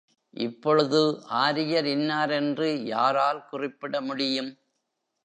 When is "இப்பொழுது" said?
0.33-1.01